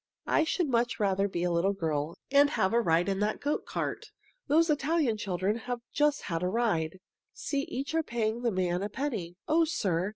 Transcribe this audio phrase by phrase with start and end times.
[0.25, 3.67] I should much rather be a little girl and have a ride in that goat
[3.67, 4.09] cart.
[4.47, 6.97] Those Italian children have just had a ride.
[7.33, 9.35] See, they are each paying the man a penny.
[9.47, 10.09] O sir!